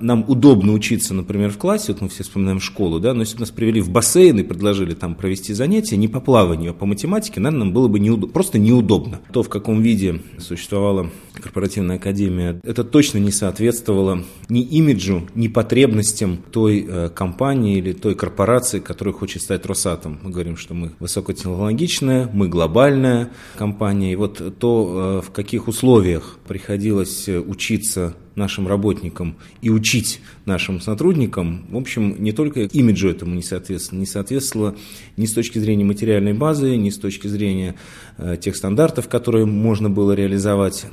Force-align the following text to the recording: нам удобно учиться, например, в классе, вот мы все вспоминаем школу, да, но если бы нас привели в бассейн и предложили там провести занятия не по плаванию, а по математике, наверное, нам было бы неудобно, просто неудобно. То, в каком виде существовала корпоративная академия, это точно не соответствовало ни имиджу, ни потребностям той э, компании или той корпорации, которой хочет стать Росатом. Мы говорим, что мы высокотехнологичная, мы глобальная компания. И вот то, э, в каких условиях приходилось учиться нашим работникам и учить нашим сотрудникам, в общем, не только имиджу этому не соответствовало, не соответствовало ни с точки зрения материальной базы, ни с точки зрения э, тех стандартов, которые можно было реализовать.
нам 0.00 0.24
удобно 0.28 0.72
учиться, 0.72 1.14
например, 1.14 1.50
в 1.50 1.58
классе, 1.58 1.92
вот 1.92 2.00
мы 2.00 2.08
все 2.08 2.22
вспоминаем 2.22 2.60
школу, 2.60 3.00
да, 3.00 3.14
но 3.14 3.20
если 3.20 3.36
бы 3.36 3.40
нас 3.40 3.50
привели 3.50 3.80
в 3.80 3.90
бассейн 3.90 4.38
и 4.38 4.42
предложили 4.42 4.94
там 4.94 5.14
провести 5.14 5.54
занятия 5.54 5.96
не 5.96 6.08
по 6.08 6.20
плаванию, 6.20 6.70
а 6.70 6.74
по 6.74 6.86
математике, 6.86 7.40
наверное, 7.40 7.64
нам 7.64 7.72
было 7.72 7.88
бы 7.88 7.98
неудобно, 7.98 8.32
просто 8.32 8.58
неудобно. 8.58 9.20
То, 9.32 9.42
в 9.42 9.48
каком 9.48 9.80
виде 9.80 10.22
существовала 10.38 11.10
корпоративная 11.34 11.96
академия, 11.96 12.60
это 12.62 12.84
точно 12.84 13.18
не 13.18 13.30
соответствовало 13.30 14.24
ни 14.48 14.62
имиджу, 14.62 15.28
ни 15.34 15.48
потребностям 15.48 16.38
той 16.50 16.86
э, 16.88 17.08
компании 17.10 17.78
или 17.78 17.92
той 17.92 18.14
корпорации, 18.14 18.80
которой 18.80 19.12
хочет 19.12 19.42
стать 19.42 19.66
Росатом. 19.66 20.18
Мы 20.22 20.30
говорим, 20.30 20.56
что 20.56 20.74
мы 20.74 20.92
высокотехнологичная, 20.98 22.30
мы 22.32 22.48
глобальная 22.48 23.30
компания. 23.56 24.12
И 24.12 24.16
вот 24.16 24.58
то, 24.58 25.20
э, 25.22 25.26
в 25.26 25.30
каких 25.32 25.68
условиях 25.68 26.38
приходилось 26.46 27.28
учиться 27.28 28.14
нашим 28.36 28.68
работникам 28.68 29.36
и 29.62 29.70
учить 29.70 30.20
нашим 30.44 30.80
сотрудникам, 30.80 31.66
в 31.70 31.76
общем, 31.76 32.22
не 32.22 32.32
только 32.32 32.60
имиджу 32.60 33.08
этому 33.08 33.34
не 33.34 33.42
соответствовало, 33.42 34.00
не 34.00 34.06
соответствовало 34.06 34.76
ни 35.16 35.26
с 35.26 35.32
точки 35.32 35.58
зрения 35.58 35.84
материальной 35.84 36.34
базы, 36.34 36.76
ни 36.76 36.90
с 36.90 36.98
точки 36.98 37.26
зрения 37.26 37.74
э, 38.18 38.36
тех 38.38 38.54
стандартов, 38.54 39.08
которые 39.08 39.46
можно 39.46 39.88
было 39.88 40.12
реализовать. 40.12 40.84